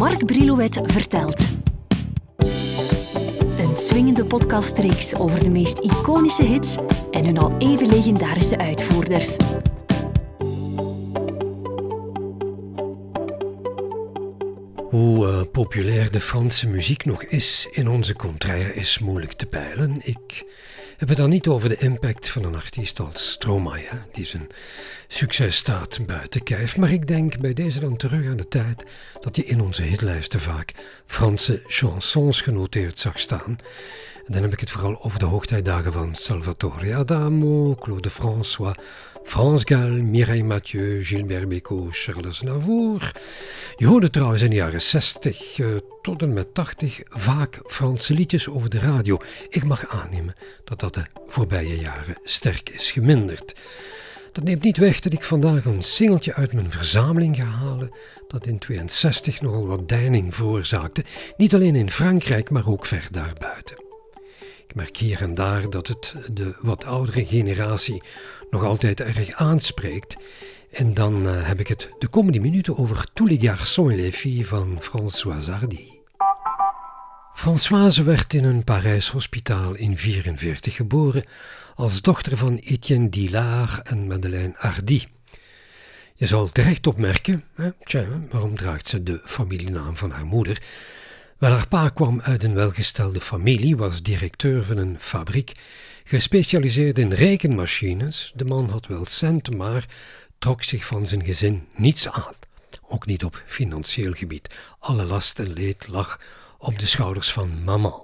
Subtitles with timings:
[0.00, 1.48] Mark Brilouet vertelt.
[3.58, 6.76] Een swingende podcastreeks over de meest iconische hits
[7.10, 9.36] en hun al even legendarische uitvoerders.
[14.88, 20.00] Hoe uh, populair de Franse muziek nog is in onze contraire is moeilijk te peilen.
[20.02, 20.44] Ik
[21.00, 24.46] heb het dan niet over de impact van een artiest als Stromae, die zijn
[25.08, 26.76] succes staat buiten kijf.
[26.76, 28.84] Maar ik denk bij deze dan terug aan de tijd
[29.20, 30.72] dat je in onze hitlijsten vaak
[31.06, 33.58] Franse chansons genoteerd zag staan.
[34.26, 38.76] En dan heb ik het vooral over de hoogtijdagen van Salvatore Adamo, Claude François,
[39.24, 43.12] France Gall, Mireille Mathieu, Gilbert Bécaud, Charles Navour.
[43.76, 48.14] Je hoorde trouwens in de jaren 60 uh, eh, tot en met 80 vaak Franse
[48.14, 49.18] liedjes over de radio.
[49.48, 50.34] Ik mag aannemen
[50.64, 53.54] dat dat de voorbije jaren sterk is geminderd.
[54.32, 57.90] Dat neemt niet weg dat ik vandaag een singeltje uit mijn verzameling ga halen
[58.28, 61.04] dat in 62 nogal wat deining veroorzaakte,
[61.36, 63.89] niet alleen in Frankrijk, maar ook ver daarbuiten.
[64.70, 68.02] Ik merk hier en daar dat het de wat oudere generatie
[68.50, 70.16] nog altijd erg aanspreekt.
[70.72, 74.16] En dan uh, heb ik het de komende minuten over Tous les garçons et les
[74.16, 75.88] filles van Françoise Hardy.
[77.34, 81.24] Françoise werd in een Parijs hospitaal in 1944 geboren
[81.74, 85.06] als dochter van Etienne Dillard en Madeleine Hardy.
[86.14, 90.62] Je zal terecht opmerken, hè, tja, waarom draagt ze de familienaam van haar moeder?
[91.40, 95.52] Wel, haar pa kwam uit een welgestelde familie, was directeur van een fabriek,
[96.04, 98.32] gespecialiseerd in rekenmachines.
[98.34, 99.86] De man had wel centen, maar
[100.38, 102.34] trok zich van zijn gezin niets aan.
[102.88, 104.54] Ook niet op financieel gebied.
[104.78, 106.20] Alle last en leed lag
[106.58, 108.02] op de schouders van mama.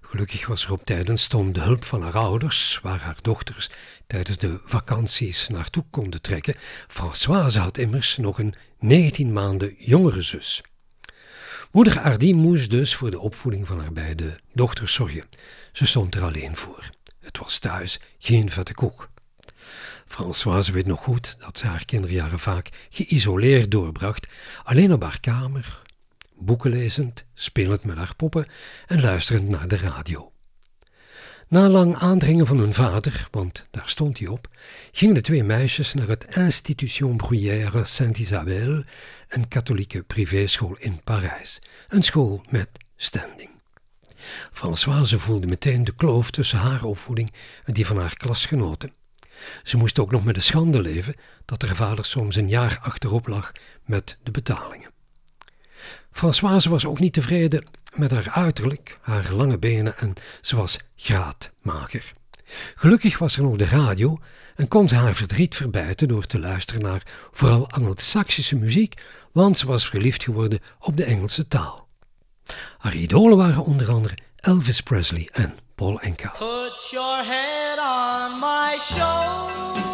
[0.00, 3.70] Gelukkig was er op tijd een stond de hulp van haar ouders, waar haar dochters
[4.06, 6.54] tijdens de vakanties naartoe konden trekken.
[6.88, 10.62] Françoise had immers nog een 19 maanden jongere zus.
[11.72, 15.24] Moeder Hardy moest dus voor de opvoeding van haar beide dochters zorgen.
[15.72, 16.90] Ze stond er alleen voor.
[17.20, 19.10] Het was thuis geen vette koek.
[20.06, 24.26] Françoise weet nog goed dat ze haar kinderjaren vaak geïsoleerd doorbracht,
[24.64, 25.82] alleen op haar kamer,
[26.38, 28.46] boeken lezend, spelend met haar poppen
[28.86, 30.31] en luisterend naar de radio.
[31.52, 34.48] Na lang aandringen van hun vader, want daar stond hij op,
[34.92, 38.84] gingen de twee meisjes naar het Institution Bruyère Saint-Isabelle,
[39.28, 41.58] een katholieke privéschool in Parijs.
[41.88, 43.50] Een school met standing.
[44.52, 47.32] Françoise voelde meteen de kloof tussen haar opvoeding
[47.64, 48.92] en die van haar klasgenoten.
[49.62, 51.14] Ze moest ook nog met de schande leven
[51.44, 53.52] dat haar vader soms een jaar achterop lag
[53.84, 54.90] met de betalingen.
[56.12, 57.64] Françoise was ook niet tevreden
[57.94, 62.12] met haar uiterlijk, haar lange benen en ze was graadmager.
[62.74, 64.18] Gelukkig was er nog de radio
[64.54, 67.02] en kon ze haar verdriet verbijten door te luisteren naar
[67.32, 69.02] vooral Anglo-Saxische muziek,
[69.32, 71.88] want ze was verliefd geworden op de Engelse taal.
[72.78, 76.34] Haar idolen waren onder andere Elvis Presley en Paul Enka.
[76.38, 79.91] Put your head on my shoulder.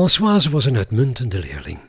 [0.00, 1.80] Françoise was een uitmuntende leerling.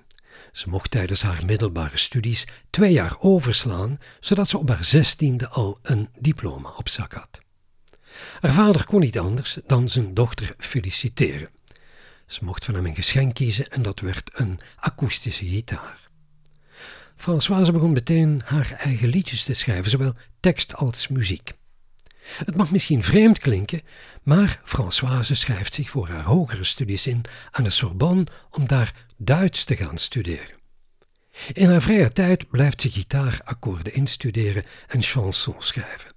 [0.52, 5.80] Ze mocht tijdens haar middelbare studies twee jaar overslaan, zodat ze op haar zestiende al
[5.82, 7.40] een diploma op zak had.
[8.40, 11.50] Haar vader kon niet anders dan zijn dochter feliciteren.
[12.26, 16.10] Ze mocht van hem een geschenk kiezen en dat werd een akoestische gitaar.
[17.16, 21.54] Françoise begon meteen haar eigen liedjes te schrijven, zowel tekst als muziek.
[22.38, 23.82] Het mag misschien vreemd klinken,
[24.24, 27.22] maar Françoise schrijft zich voor haar hogere studies in
[27.52, 30.60] aan de Sorbonne om daar Duits te gaan studeren.
[31.54, 36.12] In haar vrije tijd blijft ze gitaarakkoorden instuderen en chansons schrijven.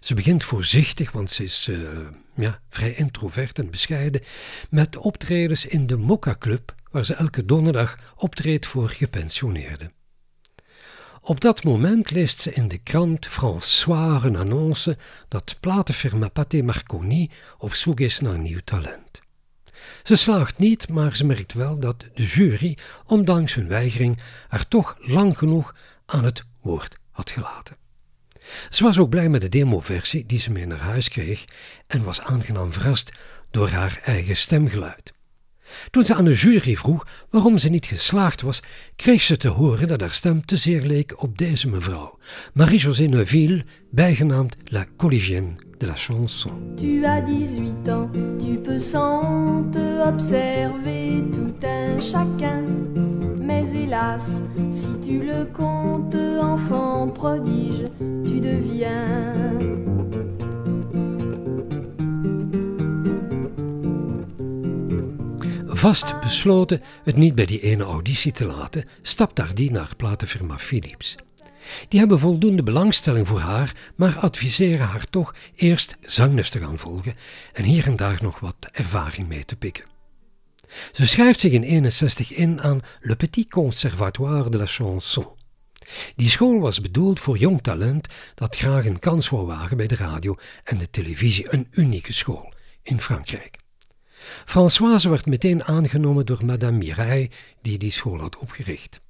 [0.00, 1.88] Ze begint voorzichtig, want ze is uh,
[2.36, 4.22] ja, vrij introvert en bescheiden,
[4.70, 9.92] met optredens in de Mokka Club, waar ze elke donderdag optreedt voor gepensioneerden.
[11.28, 14.96] Op dat moment leest ze in de krant François een annonce
[15.28, 19.20] dat platenfirma Pathé Marconi op zoek is naar nieuw talent.
[20.02, 24.96] Ze slaagt niet, maar ze merkt wel dat de jury, ondanks hun weigering, haar toch
[25.00, 25.74] lang genoeg
[26.06, 27.76] aan het woord had gelaten.
[28.70, 31.44] Ze was ook blij met de demoversie die ze mee naar huis kreeg
[31.86, 33.12] en was aangenaam verrast
[33.50, 35.12] door haar eigen stemgeluid.
[35.90, 38.62] Toen ze aan de jury vroeg waarom ze niet geslaagd was,
[38.96, 42.18] kreeg ze te horen dat haar stem te zeer leek op deze mevrouw,
[42.52, 46.52] Marie-José Neuville, bijgenaamd La Collégienne de la Chanson.
[46.76, 52.64] Tu as 18 ans, tu peux sans te observer tout un chacun.
[53.40, 57.84] Mais hélas, si tu le comptes enfant prodige,
[58.24, 59.87] tu deviens
[65.78, 71.16] Vast besloten het niet bij die ene auditie te laten, stapt Hardy naar platenfirma Philips.
[71.88, 77.14] Die hebben voldoende belangstelling voor haar, maar adviseren haar toch eerst zangles te gaan volgen
[77.52, 79.84] en hier en daar nog wat ervaring mee te pikken.
[80.92, 85.26] Ze schrijft zich in 61 in aan Le Petit Conservatoire de la Chanson.
[86.16, 89.96] Die school was bedoeld voor jong talent dat graag een kans wou wagen bij de
[89.96, 92.52] radio en de televisie, een unieke school
[92.82, 93.66] in Frankrijk.
[94.44, 97.30] Françoise werd meteen aangenomen door Madame Mireille,
[97.62, 99.00] die die school had opgericht.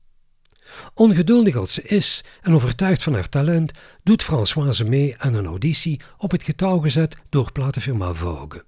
[0.94, 3.72] Ongeduldig als ze is en overtuigd van haar talent,
[4.02, 8.64] doet Françoise mee aan een auditie op het getouw gezet door platenfirma Vogue.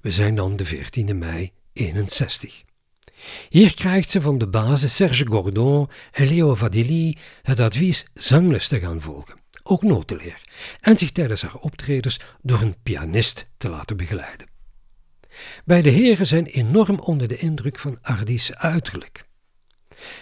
[0.00, 2.62] We zijn dan de 14e mei 61.
[3.48, 8.80] Hier krijgt ze van de basis Serge Gordon en Leo Vadili het advies zangles te
[8.80, 10.42] gaan volgen, ook notenleer,
[10.80, 14.51] en zich tijdens haar optredens door een pianist te laten begeleiden.
[15.64, 19.24] Beide heren zijn enorm onder de indruk van Ardis uiterlijk.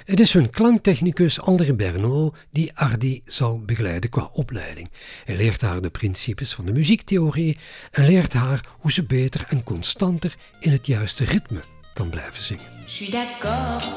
[0.04, 4.90] Het is hun klanktechnicus André Bernot die Ardi zal begeleiden qua opleiding.
[5.24, 7.58] Hij leert haar de principes van de muziektheorie
[7.90, 11.60] en leert haar hoe ze beter en constanter in het juiste ritme
[11.94, 12.64] kan blijven zingen.
[12.84, 13.88] Je suis d'accord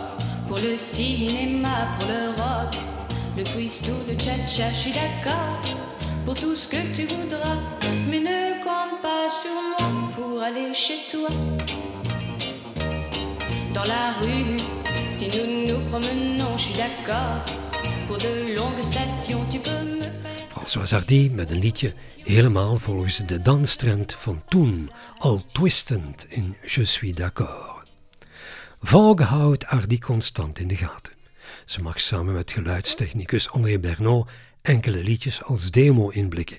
[0.48, 2.74] pour le cinéma, pour le rock,
[3.36, 4.69] le twist ou le cha-cha.
[4.69, 5.59] Je suis d'accord
[6.25, 7.59] pour tout ce que tu voudras,
[8.09, 9.82] mais ne compte pas sur moi
[10.44, 11.30] aller chez toi.
[13.74, 14.60] Dans la rue,
[15.10, 17.44] si nous nous promenons, je suis d'accord.
[18.07, 20.48] Pour de longues stations, tu peux me faire.
[20.50, 21.94] François Hardy met een liedje
[22.24, 27.84] helemaal volgens de danstrend van toen, al twistend in Je suis d'accord.
[28.81, 31.13] Vogue houdt Hardy constant in de gaten.
[31.66, 34.30] Ze mag samen met geluidstechnicus André Bernot
[34.63, 36.57] enkele liedjes als demo inblikken.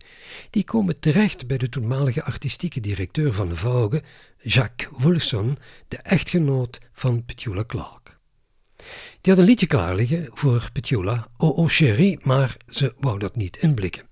[0.50, 4.02] Die komen terecht bij de toenmalige artistieke directeur van Vogue,
[4.42, 5.58] Jacques Wolfson,
[5.88, 8.18] de echtgenoot van Petula Clark.
[9.20, 13.36] Die had een liedje klaar liggen voor Petula, Oh Oh Chérie, maar ze wou dat
[13.36, 14.08] niet inblikken.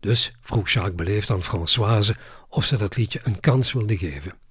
[0.00, 2.16] Dus vroeg Jacques beleefd aan Françoise
[2.48, 4.43] of ze dat liedje een kans wilde geven.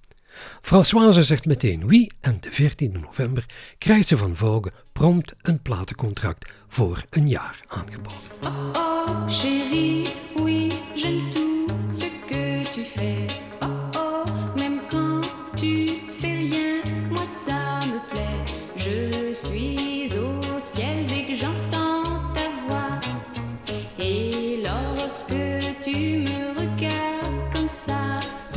[0.62, 3.44] Françoise zegt meteen wie en de 14 november
[3.78, 8.20] krijgt ze van Vogue prompt een platencontract voor een jaar aangeboden.
[8.42, 13.26] Oh oh, chérie, oui, j'aime tout ce que tu fais.
[13.62, 13.83] Oh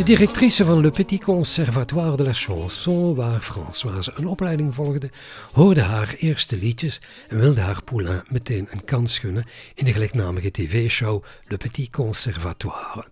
[0.08, 5.10] directrice van Le Petit Conservatoire de la Chanson, waar Françoise een opleiding volgde,
[5.52, 10.52] hoorde haar eerste liedjes en wilde haar poulain meteen een kans gunnen in de gelijknamige
[10.52, 13.08] tv-show Le Petit Conservatoire.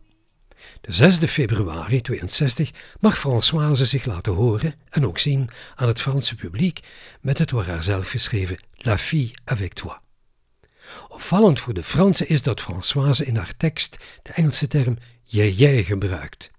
[0.82, 6.36] De 6 februari 62 mag Françoise zich laten horen en ook zien aan het Franse
[6.36, 6.80] publiek
[7.22, 9.96] met het door haar zelf geschreven La fille avec toi.
[11.08, 15.84] Opvallend voor de Fransen is dat Françoise in haar tekst de Engelse term jij jij
[15.84, 16.54] gebruikt.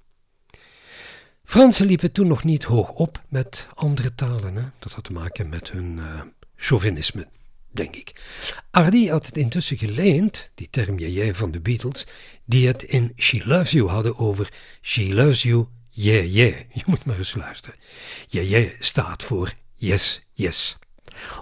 [1.47, 4.57] Fransen liepen toen nog niet hoog op met andere talen.
[4.57, 4.63] Hè?
[4.79, 6.21] Dat had te maken met hun uh,
[6.57, 7.27] chauvinisme,
[7.71, 8.21] denk ik.
[8.71, 12.07] Hardy had het intussen geleend, die term jij van de Beatles,
[12.45, 16.55] die het in She Loves You hadden over She Loves You, yeah, yeah.
[16.73, 17.79] Je moet maar eens luisteren.
[18.29, 20.79] Yeah, yeah staat voor yes, yes.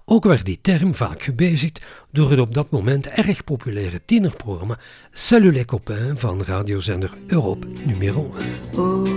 [0.05, 1.81] Ook werd die term vaak gebezigd
[2.13, 4.79] door het op dat moment erg populaire tienerprogramma
[5.13, 8.35] Salut les copains van radiozender Europe numero
[8.75, 9.14] 1.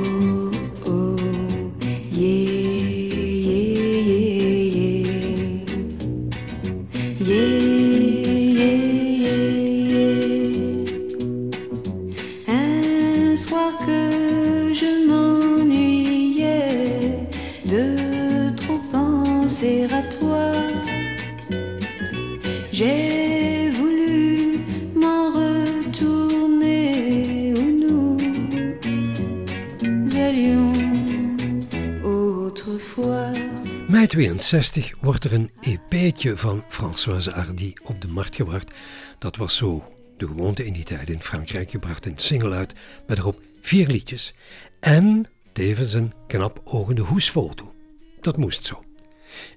[33.97, 38.73] Mei 62 wordt er een EP'tje van Françoise Hardy op de markt gebracht.
[39.19, 41.69] Dat was zo de gewoonte in die tijd in Frankrijk.
[41.69, 42.73] Je bracht een single uit
[43.07, 44.33] met erop vier liedjes.
[44.79, 47.73] En tevens een knap ogende hoesfoto.
[48.21, 48.83] dat moest zo.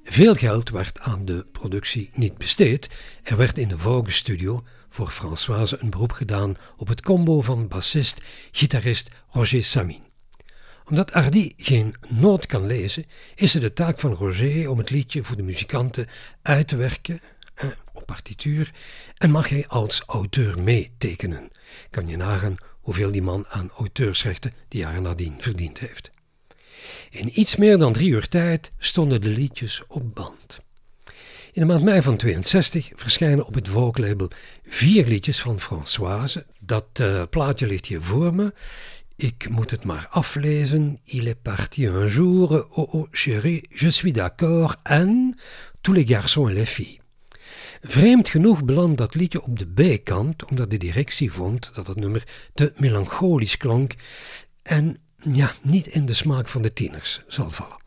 [0.05, 2.89] Veel geld werd aan de productie niet besteed.
[3.23, 9.09] Er werd in de Vogue-studio voor Françoise een beroep gedaan op het combo van bassist-gitarist
[9.31, 10.10] Roger Samin.
[10.91, 13.05] Omdat Hardy geen noot kan lezen,
[13.35, 16.07] is het de taak van Roger om het liedje voor de muzikanten
[16.43, 17.21] uit te werken
[17.55, 18.73] eh, op partituur
[19.17, 21.49] en mag hij als auteur meetekenen.
[21.91, 26.11] Kan je nagaan hoeveel die man aan auteursrechten de jaren nadien verdiend heeft.
[27.11, 30.61] In iets meer dan drie uur tijd stonden de liedjes op band.
[31.53, 34.29] In de maand mei van 62 verschijnen op het Vogue-label
[34.69, 36.47] vier liedjes van Françoise.
[36.61, 38.53] Dat uh, plaatje ligt hier voor me.
[39.21, 41.01] Ik moet het maar aflezen.
[41.05, 45.35] Il est parti un jour, oh oh chérie, je suis d'accord, en
[45.81, 47.01] tous les garçons et les filles.
[47.83, 52.27] Vreemd genoeg belandt dat liedje op de bijkant, omdat de directie vond dat het nummer
[52.55, 53.95] te melancholisch klonk
[54.63, 54.99] en
[55.33, 57.79] ja, niet in de smaak van de tieners zal vallen.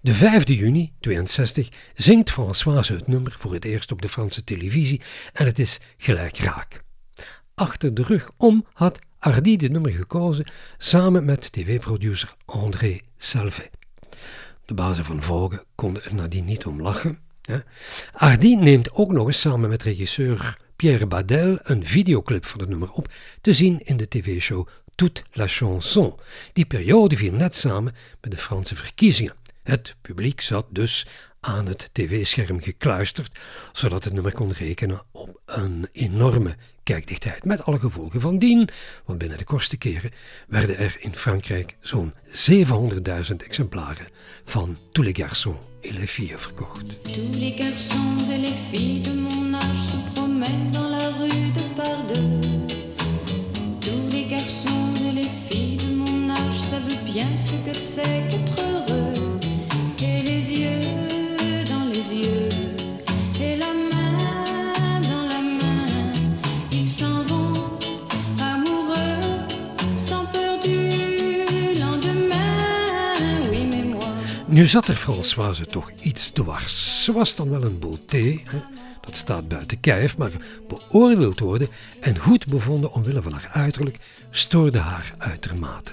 [0.00, 5.00] De 5 juni 62 zingt Françoise het nummer voor het eerst op de Franse televisie
[5.32, 6.82] en het is gelijk raak.
[7.54, 10.46] Achter de rug om had Hardy de nummer gekozen
[10.78, 13.70] samen met tv-producer André Salvet.
[14.64, 17.18] De bazen van Vogue konden er nadien niet om lachen.
[18.12, 22.92] Hardy neemt ook nog eens samen met regisseur Pierre Badel een videoclip van het nummer
[22.92, 26.14] op, te zien in de tv-show Toute la chanson.
[26.52, 29.34] Die periode viel net samen met de Franse verkiezingen.
[29.62, 31.06] Het publiek zat dus
[31.40, 33.38] aan het tv-scherm gekluisterd,
[33.72, 37.44] zodat het nummer kon rekenen op een enorme kijkdichtheid.
[37.44, 38.68] Met alle gevolgen van dien,
[39.04, 40.10] want binnen de kortste keren
[40.48, 44.06] werden er in Frankrijk zo'n 700.000 exemplaren
[44.44, 47.02] van Tous les garçons et les filles verkocht.
[47.02, 51.62] Tous les garçons et les filles de mon âge se promènent dans la rue de
[51.76, 52.40] Pardeux.
[53.80, 58.73] Tous les garçons et les filles de mon âge savent bien ce que c'est qu'être
[74.54, 77.04] Nu zat er Françoise toch iets dwars.
[77.04, 78.40] Ze was dan wel een beauté,
[79.00, 80.30] dat staat buiten kijf, maar
[80.68, 81.68] beoordeeld worden
[82.00, 83.98] en goed bevonden omwille van haar uiterlijk
[84.30, 85.92] stoorde haar uitermate.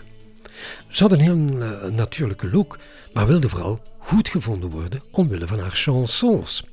[0.88, 2.78] Ze had een heel eh, natuurlijke look,
[3.14, 6.64] maar wilde vooral goed gevonden worden omwille van haar chansons.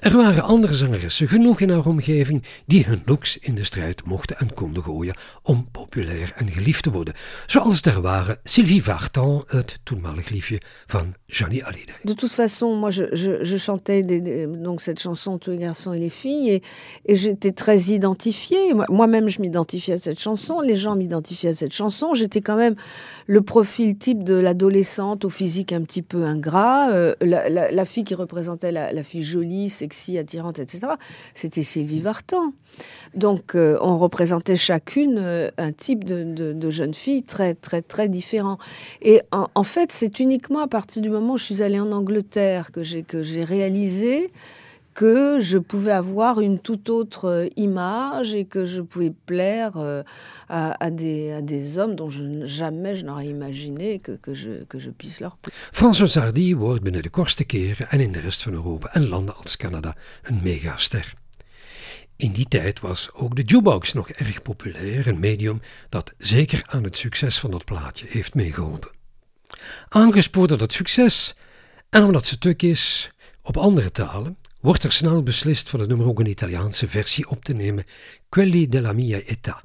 [0.00, 4.38] Er waren andere zangeressen genoeg in haar omgeving die hun looks in de strijd mochten
[4.38, 7.14] en konden gooien om populair en geliefd te worden.
[7.46, 11.94] Zoals er waren Sylvie Vartan, het toenmalig liefje van Johnny Hallyday.
[12.02, 15.92] De toute façon, moi, je, je, je chantais des, donc cette chanson Tous les garçons
[15.94, 16.62] et les filles, et,
[17.04, 18.74] et j'étais très identifiée.
[18.74, 22.14] Moi- Moi-même, je m'identifiais à cette chanson, les gens m'identifiaient à cette chanson.
[22.14, 22.74] J'étais quand même
[23.26, 27.84] le profil type de l'adolescente au physique un petit peu ingrat, euh, la, la- la
[27.84, 30.94] fille qui représentait la, la fille jolie, sexy, attirante, etc.
[31.34, 32.52] C'était Sylvie Vartan.
[33.14, 38.58] Donc, euh, on représentait chacune euh, un type de, jeune fille très, très, très différent.
[39.02, 41.92] Et en, en fait, c'est uniquement à partir du moment où je suis allée en
[41.92, 44.30] Angleterre que j'ai que j'ai réalisé
[44.96, 50.02] que je pouvais avoir une toute autre euh, image et que je pouvais plaire euh,
[50.48, 54.64] à, à des, à des hommes dont je, jamais je n'aurais imaginé que, que, je,
[54.64, 55.54] que je puisse leur plaire.
[55.72, 59.36] François Hardy wordt binnen de kortste keren en in de rest van Europa en landen
[59.36, 61.14] als Canada een megaster.
[62.16, 66.84] In die tijd was ook de jukebox nog erg populair, een medium dat zeker aan
[66.84, 68.90] het succes van dat plaatje heeft meegeholpen.
[69.88, 71.36] Aangespoord door dat succes
[71.90, 73.10] en omdat ze tuk is
[73.42, 74.36] op andere talen,
[74.66, 77.84] wordt er snel beslist van het nummer ook een Italiaanse versie op te nemen,
[78.28, 79.64] Quelli della mia età.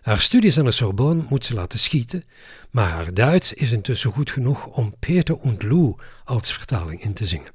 [0.00, 2.24] Haar studies aan de Sorbonne moet ze laten schieten,
[2.70, 7.26] maar haar Duits is intussen goed genoeg om Peter und Lou als vertaling in te
[7.26, 7.52] zingen.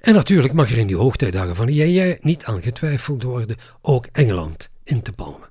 [0.00, 4.70] En natuurlijk mag er in die hoogtijdagen van JJ niet aan getwijfeld worden ook Engeland
[4.84, 5.50] in te palmen.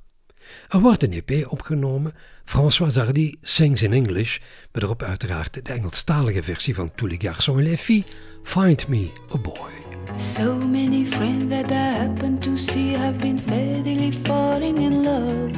[0.70, 2.13] Er wordt een EP opgenomen,
[2.46, 4.40] François Hardy sings in English,
[4.72, 8.06] met erop uiteraard de Engelstalige versie van Tous les et les filles,
[8.44, 9.91] Find Me a Boy.
[10.17, 15.51] So many friends that I happen to see have been steadily falling in love.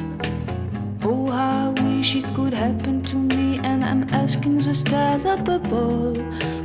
[1.04, 6.18] Oh, I wish it could happen to me, and I'm asking the stars up above.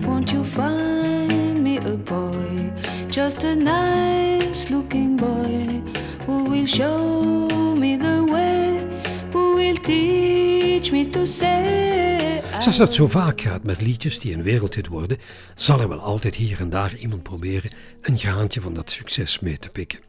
[0.05, 2.71] Won't you find me a boy?
[3.07, 5.81] Just a nice looking boy
[6.25, 12.18] who will show me the way, who will teach me to say.
[12.59, 15.17] Zoals dat zo vaak gaat met liedjes die een wereldhit worden,
[15.55, 19.57] zal er wel altijd hier en daar iemand proberen een graantje van dat succes mee
[19.57, 19.99] te pikken.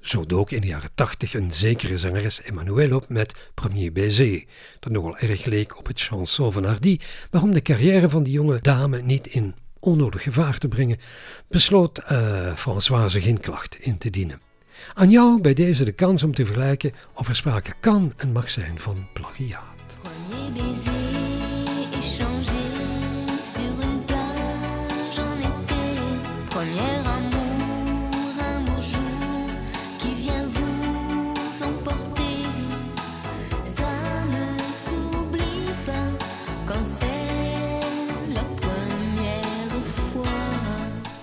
[0.00, 4.44] Zo dook in de jaren 80 een zekere zangeres Emmanuel op met Premier Baiser,
[4.80, 6.98] dat nogal erg leek op het chanson van Hardy,
[7.30, 10.98] maar om de carrière van die jonge dame niet in onnodig gevaar te brengen,
[11.48, 14.40] besloot uh, Françoise geen klacht in te dienen.
[14.94, 18.50] Aan jou bij deze de kans om te vergelijken of er sprake kan en mag
[18.50, 19.72] zijn van plagiaat.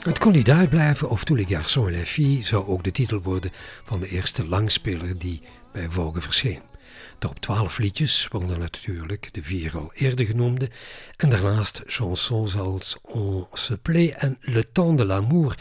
[0.01, 3.21] Het kon niet uitblijven of Tous les garçons et les filles zou ook de titel
[3.21, 3.51] worden
[3.83, 5.41] van de eerste langspeler die
[5.71, 6.61] bij Vogue verscheen.
[7.19, 10.69] Daarop twaalf liedjes, waaronder natuurlijk de vier al eerder genoemde,
[11.17, 15.57] en daarnaast chansons als On se plaît en Le temps de l'amour.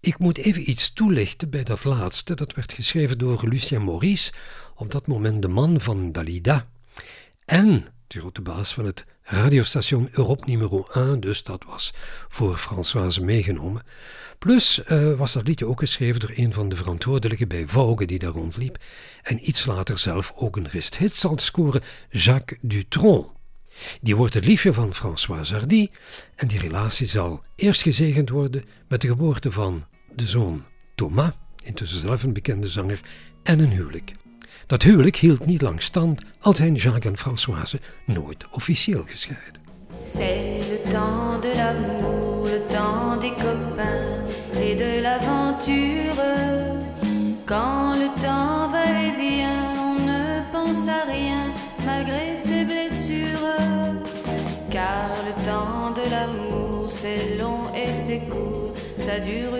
[0.00, 4.32] Ik moet even iets toelichten bij dat laatste, dat werd geschreven door Lucien Maurice,
[4.74, 6.68] op dat moment de man van Dalida.
[7.44, 11.94] En de grote baas van het radiostation Europe nummer 1, dus dat was
[12.28, 13.82] voor Françoise meegenomen.
[14.38, 18.18] Plus uh, was dat liedje ook geschreven door een van de verantwoordelijken bij Vogue die
[18.18, 18.78] daar rondliep
[19.22, 23.26] en iets later zelf ook een rest hits zal scoren, Jacques Dutron.
[24.00, 25.88] Die wordt het liefje van Françoise Hardy
[26.34, 30.64] en die relatie zal eerst gezegend worden met de geboorte van de zoon
[30.94, 33.00] Thomas, intussen zelf een bekende zanger,
[33.42, 34.14] en een huwelijk.
[34.66, 39.60] Dat huwelijk hield niet lang stand, al zijn Jacques en Françoise nooit officieel gescheiden.
[39.98, 44.26] C'est le temps de l'amour, le temps des copains
[44.60, 46.22] et de l'aventure.
[47.44, 51.52] Quand le temps va et vient, on ne pense à rien
[51.84, 53.56] malgré ses blessures.
[54.70, 59.52] Car le temps de l'amour, c'est long et c'est court, ça dure